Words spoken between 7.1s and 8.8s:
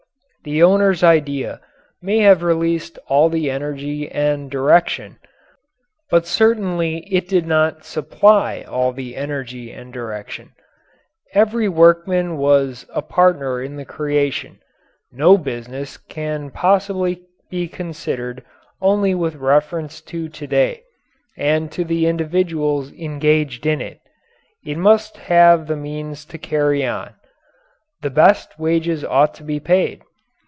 it did not supply